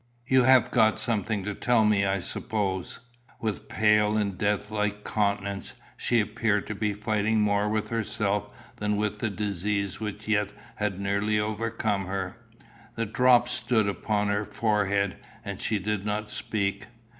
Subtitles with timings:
[0.25, 2.97] You have got something to tell me, I suppose."
[3.39, 8.97] With pale and death like countenance, she appeared to be fighting more with herself than
[8.97, 12.35] with the disease which yet had nearly overcome her.
[12.95, 16.87] The drops stood upon her forehead, and she did not speak.